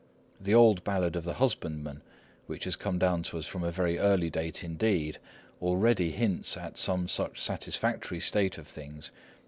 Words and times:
The 0.39 0.55
old 0.55 0.83
ballad 0.83 1.15
of 1.15 1.25
the 1.25 1.35
husbandman, 1.35 2.01
which 2.47 2.63
has 2.63 2.75
come 2.75 2.97
down 2.97 3.21
to 3.21 3.37
us 3.37 3.45
from 3.45 3.63
a 3.63 3.69
very 3.69 3.99
early 3.99 4.31
date 4.31 4.63
indeed, 4.63 5.19
already 5.61 6.09
hints 6.09 6.57
at 6.57 6.79
some 6.79 7.07
such 7.07 7.39
satisfactory 7.39 8.19
state 8.19 8.57
of 8.57 8.67
things. 8.67 9.11